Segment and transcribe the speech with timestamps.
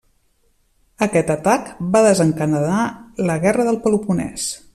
[1.07, 2.81] Aquest atac va desencadenar
[3.31, 4.53] la guerra del Peloponès.